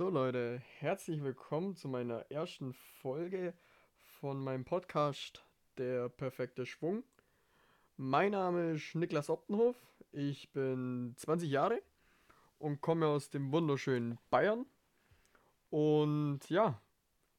[0.00, 3.52] So Leute, herzlich willkommen zu meiner ersten Folge
[3.98, 5.44] von meinem Podcast
[5.76, 7.04] Der perfekte Schwung.
[7.98, 9.76] Mein Name ist Niklas Optenhof,
[10.10, 11.82] ich bin 20 Jahre
[12.58, 14.64] und komme aus dem wunderschönen Bayern.
[15.68, 16.80] Und ja,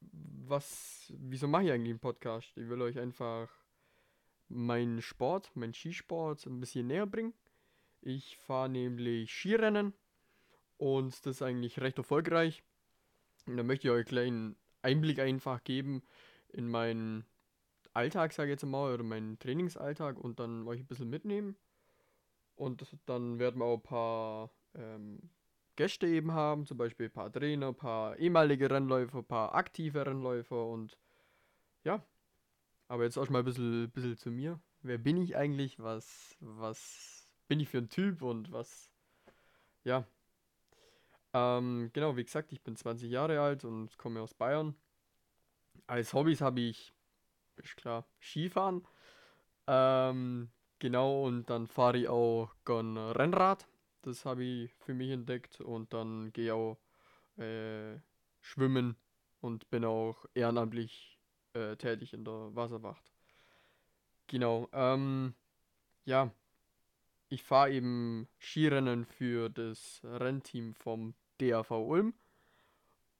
[0.00, 2.56] was, wieso mache ich eigentlich einen Podcast?
[2.56, 3.50] Ich will euch einfach
[4.48, 7.34] meinen Sport, meinen Skisport ein bisschen näher bringen.
[8.02, 9.94] Ich fahre nämlich Skirennen
[10.82, 12.64] und das ist eigentlich recht erfolgreich.
[13.46, 16.02] Und da möchte ich euch einen kleinen Einblick einfach geben
[16.48, 17.24] in meinen
[17.92, 21.56] Alltag, sage ich jetzt mal, oder meinen Trainingsalltag und dann euch ein bisschen mitnehmen.
[22.56, 25.30] Und dann werden wir auch ein paar ähm,
[25.76, 30.04] Gäste eben haben, zum Beispiel ein paar Trainer, ein paar ehemalige Rennläufer, ein paar aktive
[30.04, 30.98] Rennläufer und
[31.84, 32.04] ja.
[32.88, 34.60] Aber jetzt erstmal ein bisschen, bisschen zu mir.
[34.80, 35.78] Wer bin ich eigentlich?
[35.78, 38.90] Was, was bin ich für ein Typ und was,
[39.84, 40.08] ja,
[41.32, 44.74] ähm, genau, wie gesagt, ich bin 20 Jahre alt und komme aus Bayern.
[45.86, 46.92] Als Hobbys habe ich,
[47.56, 48.86] ist klar, Skifahren.
[49.66, 53.66] Ähm, genau, und dann fahre ich auch gern Rennrad.
[54.02, 55.60] Das habe ich für mich entdeckt.
[55.60, 56.78] Und dann gehe ich auch
[57.36, 57.98] äh,
[58.40, 58.96] schwimmen
[59.40, 61.18] und bin auch ehrenamtlich
[61.54, 63.12] äh, tätig in der Wasserwacht.
[64.26, 65.34] Genau, ähm,
[66.04, 66.30] ja,
[67.28, 71.14] ich fahre eben Skirennen für das Rennteam vom
[71.50, 72.14] DAV Ulm.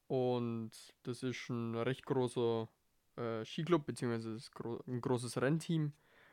[0.08, 0.72] Und
[1.04, 2.68] das ist ein recht großer
[3.16, 5.92] äh, Skiclub, beziehungsweise gro ein großes Rennteam.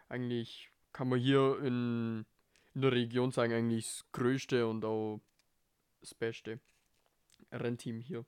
[0.10, 2.26] Eigentlich kann man hier in,
[2.74, 5.22] in der Region sagen, eigentlich das größte und auch
[6.02, 6.60] das beste
[7.52, 8.26] Rennteam hier.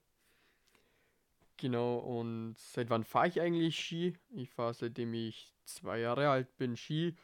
[1.58, 4.18] Genau, und seit wann fahre ich eigentlich Ski?
[4.32, 7.16] Ich fahre seitdem ich zwei Jahre alt bin Ski.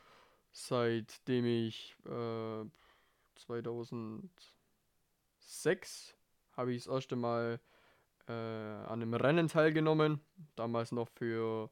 [0.52, 2.66] Seitdem ich äh,
[3.36, 6.17] 2006
[6.58, 7.60] habe ich das erste Mal
[8.28, 10.20] äh, an einem Rennen teilgenommen.
[10.56, 11.70] Damals noch für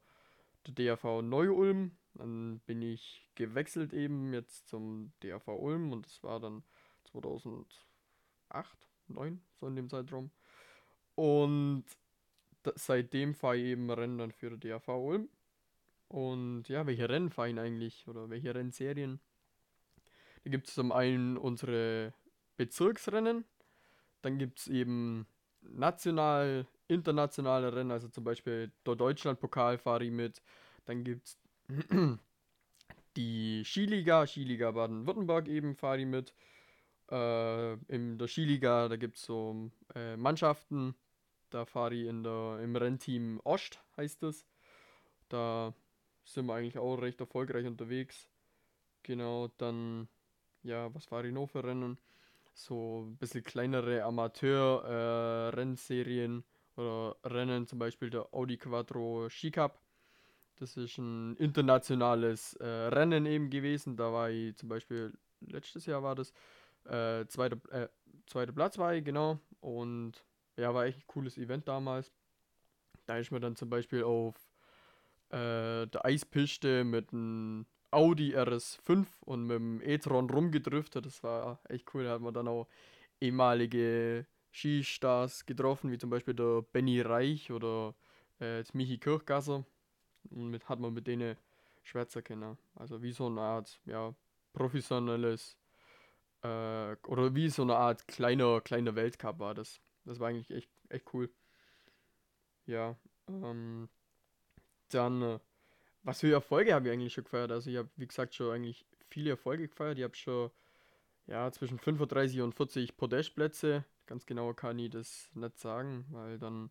[0.66, 1.90] der DAV Neu-Ulm.
[2.14, 6.62] Dann bin ich gewechselt eben jetzt zum DAV Ulm und das war dann
[7.04, 7.66] 2008,
[9.08, 10.30] 2009, so in dem Zeitraum.
[11.14, 11.84] Und
[12.74, 15.28] seitdem fahre ich eben Rennen dann für der DAV Ulm.
[16.08, 19.20] Und ja, welche Rennen fahre ich eigentlich oder welche Rennserien?
[20.44, 22.14] Da gibt es zum einen unsere
[22.56, 23.44] Bezirksrennen,
[24.26, 25.24] dann gibt es eben
[25.62, 30.42] national, internationale Rennen, also zum Beispiel der Deutschlandpokal fahre ich mit.
[30.84, 31.38] Dann gibt es
[33.16, 36.34] die Skiliga, Skiliga Baden-Württemberg eben fahre ich mit.
[37.08, 40.96] Äh, in der Skiliga, da gibt es so äh, Mannschaften.
[41.50, 44.44] Da fahre ich in der, im Rennteam Ost, heißt es.
[45.28, 45.72] Da
[46.24, 48.28] sind wir eigentlich auch recht erfolgreich unterwegs.
[49.04, 50.08] Genau, dann,
[50.64, 51.96] ja, was fahre ich noch für Rennen?
[52.56, 56.42] So ein bisschen kleinere Amateur-Rennserien
[56.76, 59.78] äh, oder Rennen, zum Beispiel der Audi Quattro Ski Cup.
[60.56, 63.94] Das ist ein internationales äh, Rennen eben gewesen.
[63.96, 66.32] Da war ich zum Beispiel, letztes Jahr war das,
[66.84, 67.88] äh, zweiter, äh,
[68.26, 69.38] zweiter Platz war ich, genau.
[69.60, 70.24] Und
[70.56, 72.10] ja, war echt ein cooles Event damals.
[73.04, 74.34] Da ist mir dann zum Beispiel auf
[75.28, 81.06] äh, der Eispiste mit einem Audi RS5 und mit dem e-tron rumgedriftet.
[81.06, 82.04] Das war echt cool.
[82.04, 82.68] Da hat man dann auch
[83.20, 87.94] ehemalige Skistars getroffen, wie zum Beispiel der Benny Reich oder
[88.40, 89.64] äh, Michi Kirchgasser.
[90.30, 91.36] Und mit, hat man mit denen
[91.82, 92.58] Schwärzer kennen.
[92.74, 94.14] Also wie so eine Art, ja,
[94.52, 95.56] professionelles
[96.42, 99.80] äh, oder wie so eine Art kleiner, kleiner Weltcup war das.
[100.04, 101.30] Das war eigentlich echt, echt cool.
[102.66, 102.96] Ja,
[103.28, 103.88] ähm,
[104.88, 105.38] dann äh,
[106.06, 107.50] was für Erfolge habe ich eigentlich schon gefeiert?
[107.50, 109.98] Also ich habe, wie gesagt, schon eigentlich viele Erfolge gefeiert.
[109.98, 110.50] Ich habe schon
[111.26, 113.84] ja, zwischen 35 und 40 Podestplätze.
[114.06, 116.70] Ganz genau kann ich das nicht sagen, weil dann,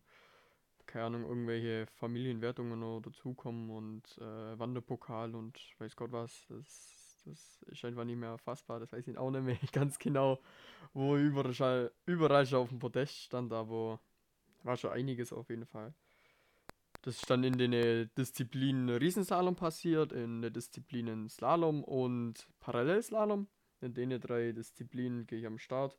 [0.86, 6.46] keine Ahnung, irgendwelche Familienwertungen noch dazukommen und äh, Wanderpokal und weiß Gott was.
[6.48, 8.80] Das, das ist einfach nicht mehr erfassbar.
[8.80, 10.40] Das weiß ich auch nicht mehr ganz genau,
[10.94, 14.00] wo überall, überall schon auf dem Podest stand, aber
[14.62, 15.92] war schon einiges auf jeden Fall.
[17.06, 23.46] Das ist dann in den Disziplinen Riesenslalom passiert, in den Disziplinen Slalom und Parallelslalom.
[23.80, 25.96] In den drei Disziplinen gehe ich am Start.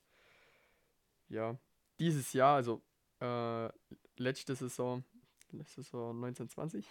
[1.30, 1.57] Ja,
[1.98, 2.81] dieses Jahr, also
[3.21, 3.69] äh,
[4.18, 5.06] letzte Saison,
[5.54, 6.86] letzte Saison 1920,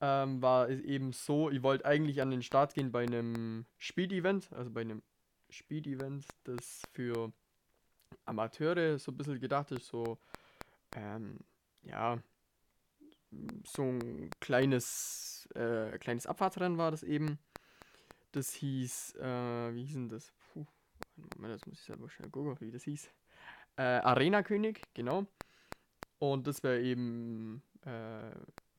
[0.00, 4.52] ähm, war es eben so, ich wollte eigentlich an den Start gehen bei einem Speed-Event,
[4.54, 5.04] also bei einem
[5.50, 7.32] Speed-Event, das für
[8.24, 10.18] Amateure so ein bisschen gedacht ist, so,
[10.96, 11.38] ähm,
[11.82, 12.20] ja,
[13.64, 17.38] so ein kleines, äh, kleines Abfahrtsrennen war das eben.
[18.32, 20.32] Das hieß, äh, wie hieß denn das?
[20.52, 20.64] Puh,
[21.36, 23.10] Moment, das muss ich selber schnell gucken, wie das hieß.
[23.76, 25.26] Äh, Arena-König, genau.
[26.18, 28.30] Und das wäre eben äh,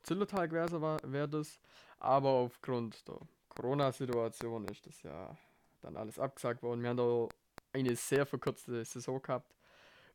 [0.04, 1.60] Zillertal gewesen, wäre das.
[2.00, 5.36] Aber aufgrund der Corona-Situation ist das ja
[5.82, 6.82] dann alles abgesagt worden.
[6.82, 7.28] Wir haben da
[7.74, 9.56] eine sehr verkürzte Saison gehabt.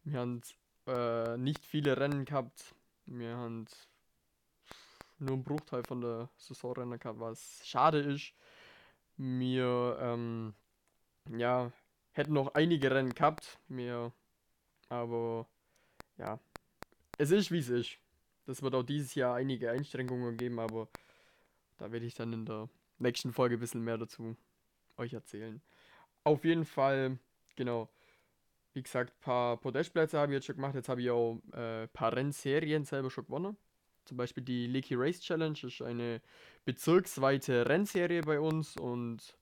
[0.05, 0.41] Wir haben
[0.87, 2.75] äh, nicht viele Rennen gehabt.
[3.07, 3.67] Wir haben
[5.19, 8.33] nur einen Bruchteil von der Saisonrennen gehabt, was schade ist.
[9.17, 10.55] Wir ähm,
[11.37, 11.73] ja,
[12.13, 13.59] hätten noch einige Rennen gehabt.
[13.69, 14.13] Wir,
[14.89, 15.47] aber
[16.17, 16.39] ja,
[17.19, 17.99] es ist wie es ist.
[18.47, 20.89] Das wird auch dieses Jahr einige Einschränkungen geben, aber
[21.77, 22.69] da werde ich dann in der
[22.99, 24.37] nächsten Folge ein bisschen mehr dazu
[24.97, 25.61] euch erzählen.
[26.25, 27.19] Auf jeden Fall,
[27.57, 27.89] genau.
[28.73, 30.75] Wie gesagt, ein paar Podestplätze habe ich jetzt schon gemacht.
[30.75, 33.57] Jetzt habe ich auch ein äh, paar Rennserien selber schon gewonnen.
[34.09, 36.23] Zum Beispiel die Leaky Race Challenge ist eine
[36.65, 39.37] bezirksweite Rennserie bei uns und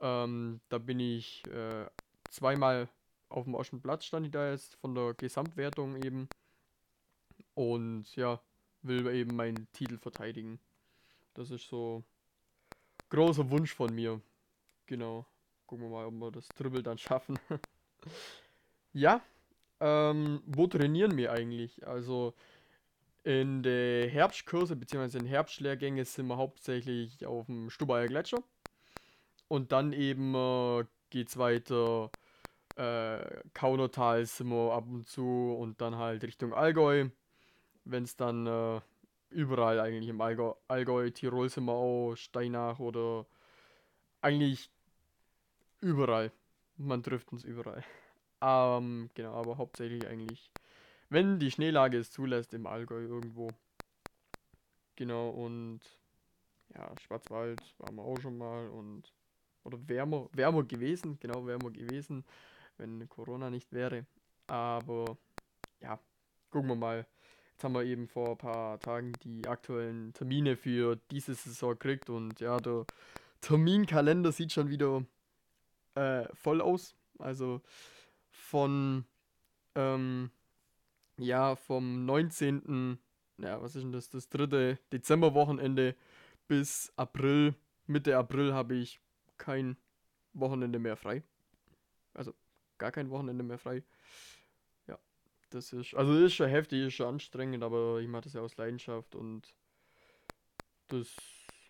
[0.00, 1.86] ähm, da bin ich äh,
[2.28, 2.88] zweimal
[3.28, 6.28] auf dem ersten Platz stand ich da jetzt von der Gesamtwertung eben.
[7.54, 8.40] Und ja,
[8.82, 10.58] will eben meinen Titel verteidigen.
[11.34, 12.02] Das ist so
[13.08, 14.20] großer Wunsch von mir.
[14.86, 15.24] Genau.
[15.66, 17.38] Gucken wir mal, ob wir das Dribbel dann schaffen.
[18.92, 19.22] ja,
[19.78, 21.86] ähm, wo trainieren wir eigentlich?
[21.86, 22.34] Also
[23.30, 25.18] in der Herbstkurse bzw.
[25.18, 28.42] in Herbstlehrgänge sind wir hauptsächlich auf dem Stubaier Gletscher.
[29.46, 30.84] Und dann eben äh,
[31.14, 32.10] es weiter
[32.74, 33.24] äh,
[33.54, 37.08] Kaunertal sind wir ab und zu und dann halt Richtung Allgäu.
[37.84, 38.80] Wenn es dann äh,
[39.30, 43.26] überall eigentlich im Allgäu, Allgäu, Tirol sind wir auch, Steinach oder
[44.22, 44.72] eigentlich
[45.80, 46.32] überall.
[46.76, 47.84] Man trifft uns überall.
[48.42, 50.50] Ähm, genau, aber hauptsächlich eigentlich
[51.10, 53.48] wenn die Schneelage es zulässt, im Allgäu irgendwo.
[54.96, 55.80] Genau, und
[56.74, 59.12] ja, Schwarzwald waren wir auch schon mal und
[59.64, 62.24] oder wärmer, wärmer gewesen, genau wärmer gewesen,
[62.78, 64.06] wenn Corona nicht wäre.
[64.46, 65.18] Aber
[65.80, 65.98] ja,
[66.50, 67.06] gucken wir mal.
[67.52, 72.08] Jetzt haben wir eben vor ein paar Tagen die aktuellen Termine für diese Saison gekriegt
[72.08, 72.86] und ja, der
[73.42, 75.04] Terminkalender sieht schon wieder
[75.94, 76.94] äh, voll aus.
[77.18, 77.60] Also
[78.30, 79.04] von
[79.74, 80.30] ähm,
[81.20, 82.98] ja, vom 19.
[83.38, 84.10] Ja, was ist denn das?
[84.10, 85.94] Das dritte Dezemberwochenende
[86.48, 87.54] bis April,
[87.86, 89.00] Mitte April habe ich
[89.38, 89.76] kein
[90.32, 91.22] Wochenende mehr frei.
[92.14, 92.34] Also
[92.78, 93.82] gar kein Wochenende mehr frei.
[94.86, 94.98] Ja,
[95.50, 98.56] das ist, also ist schon heftig, ist schon anstrengend, aber ich mache das ja aus
[98.56, 99.54] Leidenschaft und
[100.88, 101.08] das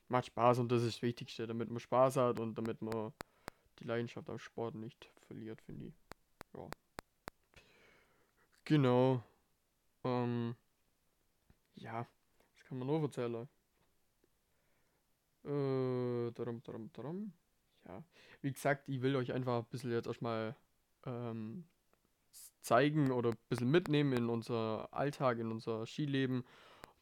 [0.09, 3.13] macht Spaß und das ist das Wichtigste, damit man Spaß hat und damit man
[3.79, 5.95] die Leidenschaft auf Sport nicht verliert, finde ich.
[6.55, 6.69] Ja.
[8.65, 9.23] Genau.
[10.05, 10.57] Ähm,
[11.75, 12.07] ja,
[12.55, 13.49] das kann man nur erzählen.
[15.45, 17.33] Äh, darum, darum, darum.
[17.87, 18.03] Ja,
[18.43, 20.55] wie gesagt, ich will euch einfach ein bisschen jetzt erstmal
[21.07, 21.65] ähm,
[22.61, 26.45] zeigen oder ein bisschen mitnehmen in unser Alltag, in unser Skileben.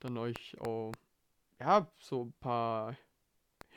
[0.00, 0.92] Dann euch auch,
[1.58, 2.96] ja, so ein paar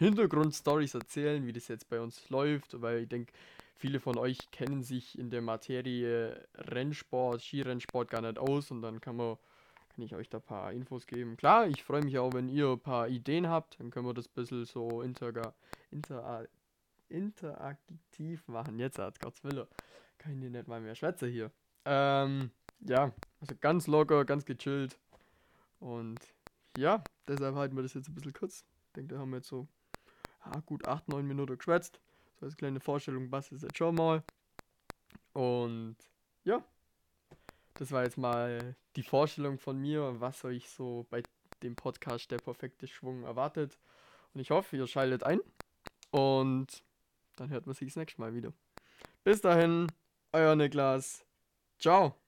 [0.01, 3.33] Hintergrundstories erzählen, wie das jetzt bei uns läuft, weil ich denke,
[3.75, 8.99] viele von euch kennen sich in der Materie Rennsport, Skirennsport gar nicht aus und dann
[8.99, 9.37] kann man
[9.93, 11.37] kann ich euch da ein paar Infos geben.
[11.37, 14.27] Klar, ich freue mich auch, wenn ihr ein paar Ideen habt, dann können wir das
[14.27, 15.53] ein bisschen so inter,
[15.91, 16.47] inter,
[17.09, 18.79] interaktiv machen.
[18.79, 19.67] Jetzt hat Gottes Wille.
[20.17, 21.51] Kann ich nicht mal mehr schwätze hier.
[21.85, 24.97] Ähm, ja, also ganz locker, ganz gechillt.
[25.79, 26.19] Und
[26.77, 28.63] ja, deshalb halten wir das jetzt ein bisschen kurz.
[28.87, 29.67] Ich denke, da haben wir jetzt so
[30.41, 31.99] ah, gut 8, 9 Minuten geschwätzt.
[32.39, 34.23] So als kleine Vorstellung, was ist jetzt schon mal.
[35.33, 35.95] Und
[36.43, 36.63] ja,
[37.75, 41.23] das war jetzt mal die Vorstellung von mir, was euch so bei
[41.63, 43.77] dem Podcast Der perfekte Schwung erwartet.
[44.33, 45.39] Und ich hoffe, ihr schaltet ein.
[46.11, 46.83] Und
[47.35, 48.53] dann hört man sich das nächste Mal wieder.
[49.23, 49.87] Bis dahin,
[50.33, 51.25] euer Niklas.
[51.79, 52.20] Ciao.